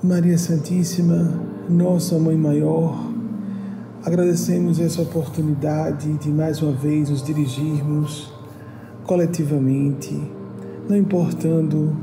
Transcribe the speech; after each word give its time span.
Maria 0.00 0.38
Santíssima, 0.38 1.42
nossa 1.68 2.16
Mãe 2.20 2.36
Maior, 2.36 2.96
agradecemos 4.04 4.78
essa 4.78 5.02
oportunidade 5.02 6.12
de 6.18 6.28
mais 6.28 6.62
uma 6.62 6.70
vez 6.70 7.10
nos 7.10 7.20
dirigirmos 7.20 8.32
coletivamente, 9.02 10.16
não 10.88 10.96
importando 10.96 11.96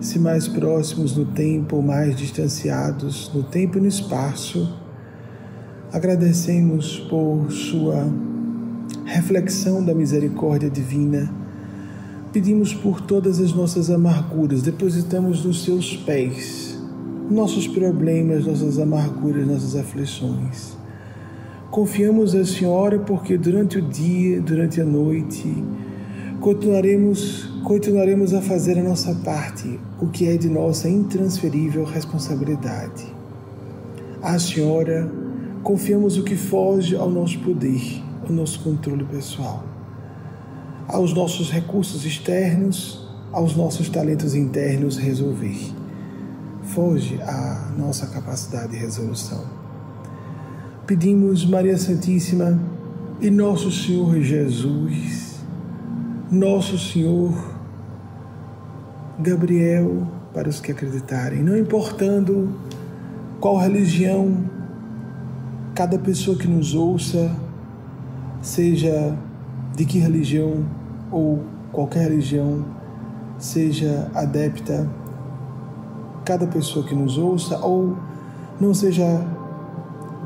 se 0.00 0.18
mais 0.18 0.48
próximos 0.48 1.14
no 1.14 1.26
tempo 1.26 1.76
ou 1.76 1.82
mais 1.82 2.16
distanciados 2.16 3.30
no 3.34 3.42
tempo 3.42 3.76
e 3.76 3.82
no 3.82 3.86
espaço. 3.86 4.74
Agradecemos 5.92 7.00
por 7.00 7.52
Sua 7.52 8.10
reflexão 9.04 9.84
da 9.84 9.94
misericórdia 9.94 10.70
divina. 10.70 11.30
Pedimos 12.32 12.72
por 12.72 13.02
todas 13.02 13.40
as 13.40 13.52
nossas 13.52 13.90
amarguras, 13.90 14.62
depositamos 14.62 15.44
nos 15.44 15.64
Seus 15.64 15.98
pés 15.98 16.63
nossos 17.30 17.66
problemas, 17.66 18.46
nossas 18.46 18.78
amarguras, 18.78 19.46
nossas 19.46 19.76
aflições. 19.76 20.76
Confiamos 21.70 22.34
a 22.34 22.44
Senhora 22.44 22.98
porque 22.98 23.38
durante 23.38 23.78
o 23.78 23.82
dia, 23.82 24.40
durante 24.40 24.80
a 24.80 24.84
noite, 24.84 25.64
continuaremos, 26.40 27.46
continuaremos 27.64 28.34
a 28.34 28.42
fazer 28.42 28.78
a 28.78 28.82
nossa 28.82 29.14
parte, 29.24 29.80
o 30.00 30.08
que 30.08 30.28
é 30.28 30.36
de 30.36 30.48
nossa 30.48 30.88
intransferível 30.88 31.84
responsabilidade. 31.84 33.06
A 34.22 34.38
Senhora, 34.38 35.10
confiamos 35.62 36.18
o 36.18 36.22
que 36.22 36.36
foge 36.36 36.94
ao 36.94 37.10
nosso 37.10 37.38
poder, 37.40 38.02
ao 38.22 38.32
nosso 38.32 38.60
controle 38.60 39.04
pessoal, 39.04 39.64
aos 40.86 41.14
nossos 41.14 41.50
recursos 41.50 42.04
externos, 42.04 43.08
aos 43.32 43.56
nossos 43.56 43.88
talentos 43.88 44.34
internos 44.34 44.96
resolver 44.98 45.83
foge 46.64 47.20
à 47.22 47.72
nossa 47.76 48.06
capacidade 48.06 48.72
de 48.72 48.78
resolução. 48.78 49.44
Pedimos, 50.86 51.44
Maria 51.46 51.78
Santíssima 51.78 52.58
e 53.20 53.30
Nosso 53.30 53.70
Senhor 53.70 54.20
Jesus, 54.20 55.40
Nosso 56.30 56.78
Senhor 56.78 57.32
Gabriel, 59.18 60.06
para 60.32 60.48
os 60.48 60.60
que 60.60 60.72
acreditarem, 60.72 61.42
não 61.42 61.56
importando 61.56 62.52
qual 63.40 63.56
religião 63.56 64.50
cada 65.74 65.98
pessoa 65.98 66.36
que 66.36 66.46
nos 66.46 66.74
ouça, 66.74 67.34
seja 68.40 69.16
de 69.74 69.84
que 69.84 69.98
religião 69.98 70.64
ou 71.10 71.44
qualquer 71.72 72.08
religião, 72.10 72.64
seja 73.38 74.10
adepta 74.14 74.88
cada 76.24 76.46
pessoa 76.46 76.84
que 76.86 76.94
nos 76.94 77.18
ouça 77.18 77.58
ou 77.58 77.96
não 78.60 78.72
seja 78.72 79.04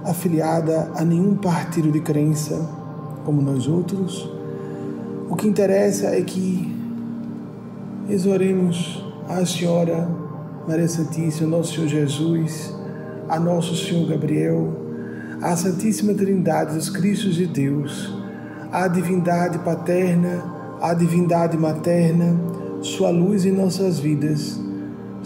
afiliada 0.05 0.93
a 0.95 1.05
nenhum 1.05 1.35
partido 1.35 1.91
de 1.91 2.01
crença 2.01 2.59
como 3.25 3.43
nós 3.43 3.67
outros. 3.67 4.31
O 5.29 5.37
que 5.37 5.49
interessa 5.49 6.07
é 6.07 6.23
que 6.23 6.75
exoremos 8.09 9.05
a 9.29 9.45
Senhora 9.45 10.09
Maria 10.67 10.89
Santíssima, 10.89 11.49
nosso 11.49 11.75
Senhor 11.75 11.89
Jesus, 11.89 12.75
a 13.29 13.39
nosso 13.39 13.75
Senhor 13.75 14.09
Gabriel, 14.09 14.73
a 15.43 15.57
Santíssima 15.57 16.15
Trindade 16.15 16.75
dos 16.75 16.89
Cristos 16.89 17.35
de 17.35 17.47
Deus, 17.47 18.13
a 18.71 18.87
divindade 18.89 19.59
paterna, 19.59 20.45
a 20.81 20.95
divindade 20.95 21.57
materna, 21.59 22.37
sua 22.83 23.11
luz 23.11 23.45
em 23.45 23.53
nossas 23.53 23.99
vidas 23.99 24.68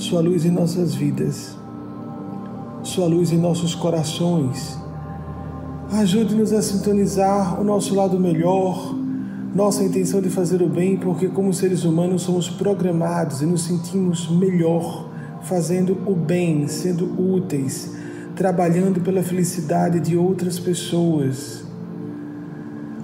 sua 0.02 0.20
luz 0.20 0.44
em 0.44 0.50
nossas 0.50 0.94
vidas, 0.94 1.56
Sua 2.82 3.06
luz 3.06 3.30
em 3.30 3.38
nossos 3.38 3.76
corações. 3.76 4.76
Ajude-nos 5.92 6.52
a 6.52 6.60
sintonizar 6.60 7.60
o 7.60 7.62
nosso 7.62 7.94
lado 7.94 8.18
melhor, 8.18 8.92
nossa 9.54 9.84
intenção 9.84 10.20
de 10.20 10.28
fazer 10.28 10.60
o 10.60 10.68
bem, 10.68 10.96
porque, 10.96 11.28
como 11.28 11.54
seres 11.54 11.84
humanos, 11.84 12.22
somos 12.22 12.50
programados 12.50 13.40
e 13.40 13.46
nos 13.46 13.62
sentimos 13.62 14.28
melhor 14.28 15.08
fazendo 15.42 15.96
o 16.04 16.16
bem, 16.16 16.66
sendo 16.66 17.04
úteis, 17.34 17.92
trabalhando 18.34 19.00
pela 19.00 19.22
felicidade 19.22 20.00
de 20.00 20.16
outras 20.16 20.58
pessoas. 20.58 21.64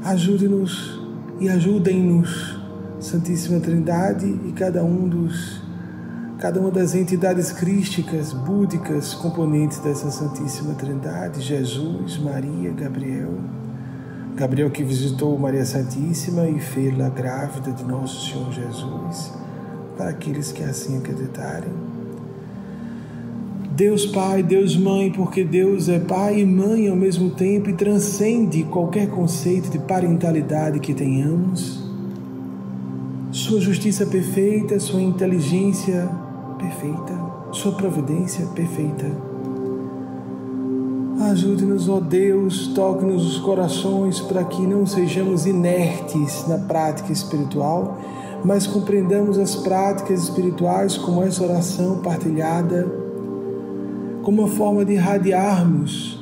Ajude-nos 0.03 1.01
e 1.39 1.49
ajudem-nos, 1.49 2.59
Santíssima 2.99 3.61
Trindade 3.61 4.27
e 4.49 4.51
cada 4.51 4.83
um 4.83 5.09
dos 5.09 5.68
cada 6.39 6.61
uma 6.61 6.71
das 6.71 6.95
entidades 6.95 7.51
crísticas, 7.51 8.33
búdicas, 8.33 9.13
componentes 9.13 9.79
dessa 9.81 10.09
Santíssima 10.09 10.73
Trindade, 10.75 11.41
Jesus, 11.41 12.17
Maria, 12.19 12.71
Gabriel. 12.71 13.35
Gabriel 14.37 14.71
que 14.71 14.85
visitou 14.85 15.37
Maria 15.37 15.65
Santíssima 15.65 16.49
e 16.49 16.61
fê-la 16.61 17.09
grávida 17.09 17.73
de 17.73 17.83
nosso 17.83 18.31
Senhor 18.31 18.53
Jesus, 18.53 19.33
para 19.97 20.11
aqueles 20.11 20.53
que 20.53 20.63
assim 20.63 20.99
acreditarem. 20.99 21.73
Deus 23.73 24.07
Pai, 24.07 24.41
Deus 24.41 24.77
Mãe, 24.77 25.11
porque 25.11 25.43
Deus 25.43 25.89
é 25.89 25.99
Pai 25.99 26.41
e 26.41 26.47
Mãe 26.47 26.89
ao 26.89 26.97
mesmo 26.97 27.31
tempo 27.31 27.69
e 27.69 27.73
transcende 27.73 28.63
qualquer 28.63 29.09
conceito 29.09 29.71
de 29.71 29.79
parentalidade 29.81 30.79
que 30.79 30.95
tenhamos. 30.95 31.83
Sua 33.33 33.61
justiça 33.61 34.07
perfeita, 34.07 34.79
sua 34.79 35.03
inteligência 35.03 36.28
perfeita, 36.59 37.15
Sua 37.53 37.73
providência 37.73 38.45
perfeita. 38.49 39.07
Ajude-nos, 41.31 41.89
ó 41.89 41.99
Deus, 41.99 42.69
toque-nos 42.69 43.25
os 43.27 43.39
corações 43.39 44.21
para 44.21 44.45
que 44.45 44.63
não 44.67 44.87
sejamos 44.87 45.47
inertes 45.47 46.47
na 46.47 46.59
prática 46.59 47.13
espiritual, 47.13 47.99
mas 48.45 48.67
compreendamos 48.67 49.39
as 49.39 49.57
práticas 49.57 50.25
espirituais 50.25 50.97
como 50.97 51.23
essa 51.23 51.43
oração 51.43 51.99
partilhada, 51.99 52.87
como 54.23 54.43
uma 54.43 54.49
forma 54.49 54.85
de 54.85 54.93
irradiarmos 54.93 56.19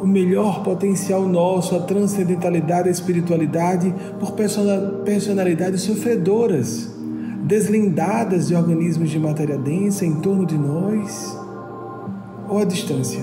o 0.00 0.06
melhor 0.06 0.64
potencial 0.64 1.22
nosso, 1.22 1.76
a 1.76 1.80
transcendentalidade, 1.80 2.88
a 2.88 2.90
espiritualidade, 2.90 3.94
por 4.18 4.32
personalidades 4.32 5.82
sofredoras 5.82 6.91
deslindadas 7.52 8.48
de 8.48 8.54
organismos 8.54 9.10
de 9.10 9.18
matéria 9.18 9.58
densa 9.58 10.06
em 10.06 10.14
torno 10.14 10.46
de 10.46 10.56
nós 10.56 11.38
ou 12.48 12.58
à 12.58 12.64
distância. 12.64 13.20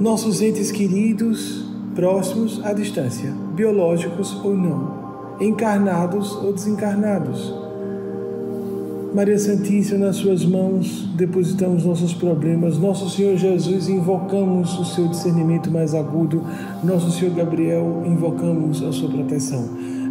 Nossos 0.00 0.40
entes 0.40 0.72
queridos, 0.72 1.66
próximos 1.94 2.64
à 2.64 2.72
distância, 2.72 3.34
biológicos 3.54 4.42
ou 4.42 4.56
não, 4.56 4.94
encarnados 5.38 6.34
ou 6.36 6.54
desencarnados. 6.54 7.52
Maria 9.14 9.38
Santíssima, 9.38 10.06
nas 10.06 10.16
suas 10.16 10.42
mãos 10.42 11.06
depositamos 11.14 11.84
nossos 11.84 12.14
problemas. 12.14 12.78
Nosso 12.78 13.10
Senhor 13.10 13.36
Jesus, 13.36 13.90
invocamos 13.90 14.78
o 14.78 14.86
seu 14.86 15.06
discernimento 15.08 15.70
mais 15.70 15.94
agudo. 15.94 16.42
Nosso 16.82 17.10
Senhor 17.10 17.34
Gabriel, 17.34 18.04
invocamos 18.06 18.82
a 18.82 18.90
sua 18.90 19.10
proteção. 19.10 19.68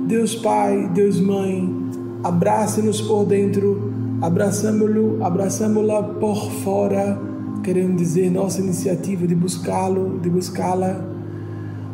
Deus 0.08 0.36
Pai, 0.36 0.90
Deus 0.94 1.20
Mãe, 1.20 1.93
abrace-nos 2.24 3.02
por 3.02 3.26
dentro, 3.26 3.92
abraçamo-lo, 4.22 5.24
abraçamo-la 5.24 6.02
por 6.02 6.50
fora, 6.52 7.20
querendo 7.62 7.98
dizer 7.98 8.32
nossa 8.32 8.62
iniciativa 8.62 9.28
de 9.28 9.36
buscá-lo, 9.36 10.20
de 10.20 10.30
buscá-la. 10.30 11.04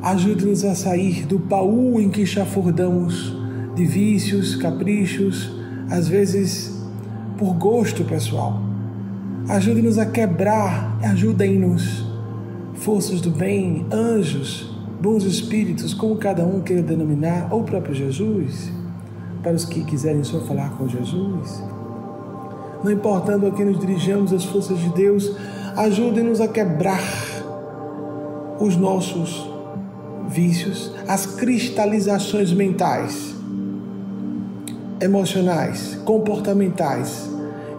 Ajude-nos 0.03 0.63
a 0.63 0.75
sair 0.75 1.25
do 1.25 1.39
baú 1.39 1.99
em 1.99 2.09
que 2.09 2.25
chafurdamos 2.25 3.35
de 3.75 3.85
vícios, 3.85 4.55
caprichos, 4.55 5.51
às 5.89 6.07
vezes 6.07 6.77
por 7.37 7.55
gosto 7.55 8.03
pessoal. 8.03 8.61
Ajude-nos 9.47 9.97
a 9.97 10.05
quebrar, 10.05 10.99
ajudem-nos. 11.01 12.07
Forças 12.75 13.19
do 13.19 13.31
bem, 13.31 13.85
anjos, 13.91 14.73
bons 15.01 15.25
espíritos, 15.25 15.93
como 15.93 16.15
cada 16.15 16.45
um 16.45 16.61
queira 16.61 16.81
denominar, 16.81 17.49
ou 17.51 17.61
o 17.61 17.63
próprio 17.63 17.93
Jesus 17.93 18.71
para 19.41 19.53
os 19.53 19.65
que 19.65 19.83
quiserem 19.83 20.23
só 20.23 20.39
falar 20.41 20.71
com 20.77 20.87
Jesus. 20.87 21.63
Não 22.83 22.91
importando 22.91 23.47
a 23.47 23.51
quem 23.51 23.65
nos 23.65 23.79
dirigimos, 23.79 24.31
as 24.31 24.45
forças 24.45 24.77
de 24.79 24.89
Deus, 24.89 25.31
ajudem-nos 25.75 26.39
a 26.41 26.47
quebrar 26.47 27.03
os 28.59 28.75
nossos 28.75 29.49
vícios, 30.27 30.93
as 31.07 31.25
cristalizações 31.25 32.53
mentais, 32.53 33.35
emocionais, 35.01 35.97
comportamentais, 36.05 37.29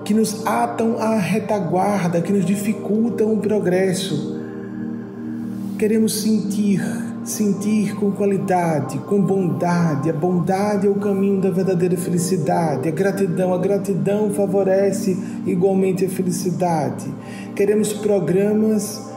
que 0.05 0.15
nos 0.15 0.47
atam 0.47 0.99
à 0.99 1.17
retaguarda, 1.17 2.21
que 2.21 2.33
nos 2.33 2.45
dificultam 2.45 3.33
o 3.35 3.39
progresso. 3.39 4.41
Queremos 5.79 6.23
sentir 6.23 6.83
sentir 7.31 7.95
com 7.95 8.11
qualidade, 8.11 8.99
com 8.99 9.21
bondade. 9.21 10.11
A 10.11 10.13
bondade 10.13 10.87
é 10.87 10.91
o 10.91 10.97
caminho 10.97 11.41
da 11.41 11.51
verdadeira 11.51 11.97
felicidade. 11.97 12.89
A 12.89 12.93
gratidão, 12.93 13.55
a 13.55 13.59
gratidão 13.59 14.31
favorece 14.31 15.17
igualmente 15.47 16.05
a 16.05 16.09
felicidade. 16.09 17.07
Queremos 17.55 17.93
programas 17.93 19.09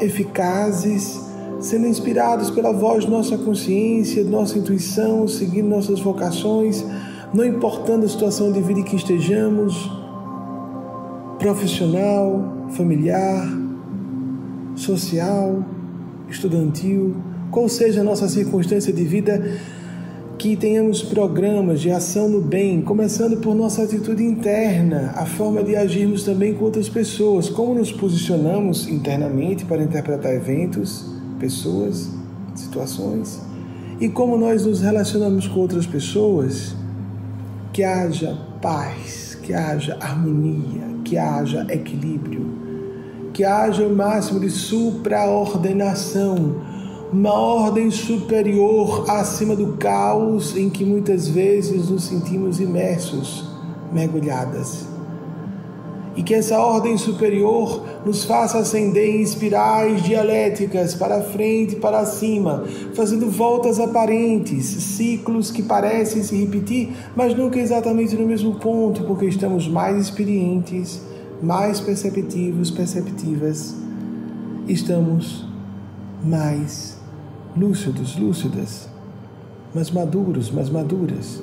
eficazes, 0.00 1.20
sendo 1.60 1.86
inspirados 1.86 2.50
pela 2.50 2.72
voz 2.72 3.04
de 3.04 3.10
nossa 3.10 3.38
consciência, 3.38 4.22
nossa 4.24 4.58
intuição, 4.58 5.26
seguindo 5.26 5.68
nossas 5.68 6.00
vocações, 6.00 6.84
não 7.32 7.44
importando 7.44 8.04
a 8.04 8.08
situação 8.08 8.52
de 8.52 8.60
vida 8.60 8.80
em 8.80 8.84
que 8.84 8.96
estejamos, 8.96 9.90
profissional, 11.38 12.68
familiar, 12.70 13.48
social, 14.74 15.64
estudantil, 16.28 17.14
qual 17.52 17.68
seja 17.68 18.00
a 18.00 18.04
nossa 18.04 18.28
circunstância 18.28 18.92
de 18.92 19.04
vida, 19.04 19.56
que 20.38 20.56
tenhamos 20.56 21.02
programas 21.02 21.82
de 21.82 21.90
ação 21.90 22.26
no 22.26 22.40
bem, 22.40 22.80
começando 22.80 23.36
por 23.36 23.54
nossa 23.54 23.82
atitude 23.82 24.24
interna, 24.24 25.12
a 25.14 25.26
forma 25.26 25.62
de 25.62 25.76
agirmos 25.76 26.24
também 26.24 26.54
com 26.54 26.64
outras 26.64 26.88
pessoas, 26.88 27.50
como 27.50 27.74
nos 27.74 27.92
posicionamos 27.92 28.88
internamente 28.88 29.66
para 29.66 29.82
interpretar 29.82 30.34
eventos, 30.34 31.04
pessoas, 31.38 32.08
situações, 32.54 33.42
e 34.00 34.08
como 34.08 34.38
nós 34.38 34.64
nos 34.64 34.80
relacionamos 34.80 35.46
com 35.46 35.60
outras 35.60 35.86
pessoas, 35.86 36.74
que 37.70 37.84
haja 37.84 38.34
paz, 38.62 39.38
que 39.42 39.52
haja 39.52 39.98
harmonia, 40.00 40.86
que 41.04 41.18
haja 41.18 41.66
equilíbrio, 41.68 42.46
que 43.34 43.44
haja 43.44 43.86
o 43.86 43.94
máximo 43.94 44.40
de 44.40 44.48
supraordenação 44.48 46.72
uma 47.12 47.34
ordem 47.34 47.90
superior 47.90 49.04
acima 49.10 49.54
do 49.54 49.74
caos 49.74 50.56
em 50.56 50.70
que 50.70 50.82
muitas 50.82 51.28
vezes 51.28 51.90
nos 51.90 52.04
sentimos 52.04 52.58
imersos, 52.58 53.44
mergulhadas. 53.92 54.86
E 56.16 56.22
que 56.22 56.32
essa 56.32 56.58
ordem 56.58 56.96
superior 56.96 57.84
nos 58.04 58.24
faça 58.24 58.58
ascender 58.58 59.14
em 59.14 59.20
espirais 59.20 60.02
dialéticas 60.02 60.94
para 60.94 61.22
frente 61.22 61.74
e 61.74 61.78
para 61.78 62.04
cima, 62.06 62.64
fazendo 62.94 63.30
voltas 63.30 63.78
aparentes, 63.78 64.64
ciclos 64.64 65.50
que 65.50 65.62
parecem 65.62 66.22
se 66.22 66.34
repetir, 66.34 66.94
mas 67.14 67.36
nunca 67.36 67.58
exatamente 67.58 68.16
no 68.16 68.26
mesmo 68.26 68.54
ponto, 68.54 69.04
porque 69.04 69.26
estamos 69.26 69.68
mais 69.68 69.98
experientes, 69.98 71.00
mais 71.42 71.78
perceptivos, 71.78 72.70
perceptivas, 72.70 73.74
estamos 74.66 75.46
mais 76.22 77.01
lúcidos, 77.56 78.16
lúcidas, 78.16 78.88
mas 79.74 79.90
maduros, 79.90 80.50
mas 80.50 80.70
maduras. 80.70 81.42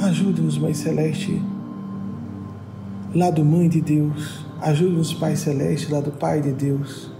Ajuda-nos, 0.00 0.58
Mãe 0.58 0.74
Celeste, 0.74 1.40
lá 3.14 3.30
do 3.30 3.44
Mãe 3.44 3.68
de 3.68 3.80
Deus. 3.80 4.44
Ajuda-nos, 4.60 5.12
Pai 5.12 5.36
Celeste, 5.36 5.92
lá 5.92 6.00
do 6.00 6.10
Pai 6.12 6.40
de 6.40 6.52
Deus. 6.52 7.10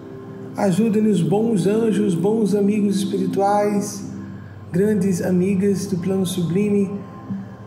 Ajuda-nos, 0.56 1.22
bons 1.22 1.66
anjos, 1.66 2.14
bons 2.14 2.54
amigos 2.54 2.96
espirituais, 2.96 4.10
grandes 4.70 5.22
amigas 5.22 5.86
do 5.86 5.98
plano 5.98 6.26
sublime, 6.26 6.90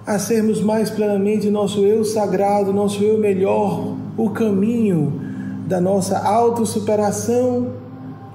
a 0.05 0.19
sermos 0.19 0.61
mais 0.61 0.89
plenamente 0.89 1.49
nosso 1.49 1.79
eu 1.79 2.03
sagrado, 2.03 2.71
nosso 2.71 3.03
eu 3.03 3.17
melhor, 3.17 3.95
o 4.17 4.29
caminho 4.29 5.21
da 5.67 5.81
nossa 5.81 6.19
autossuperação 6.19 7.84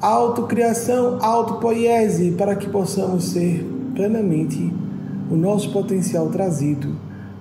autocriação, 0.01 1.19
autopoiese, 1.21 2.33
para 2.33 2.57
que 2.57 2.69
possamos 2.69 3.31
ser 3.31 3.65
plenamente 3.95 4.73
o 5.31 5.37
nosso 5.37 5.71
potencial 5.73 6.29
trazido 6.31 6.97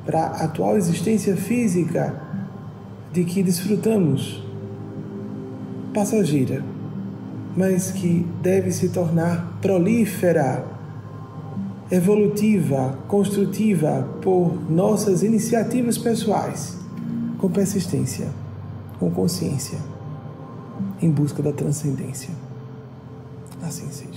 para 0.06 0.22
a 0.22 0.44
atual 0.46 0.78
existência 0.78 1.36
física 1.36 2.22
de 3.12 3.24
que 3.24 3.42
desfrutamos, 3.42 4.44
passageira, 5.94 6.64
mas 7.56 7.92
que 7.92 8.26
deve 8.42 8.72
se 8.72 8.90
tornar 8.90 9.58
prolífera, 9.62 10.66
evolutiva, 11.92 13.00
construtiva 13.08 14.08
por 14.22 14.70
nossas 14.70 15.24
iniciativas 15.24 15.98
pessoais, 15.98 16.78
com 17.40 17.50
persistência, 17.50 18.28
com 19.00 19.10
consciência, 19.10 19.80
em 21.02 21.10
busca 21.10 21.42
da 21.42 21.52
transcendência. 21.52 22.49
Assim 23.62 23.92
seja. 23.92 24.09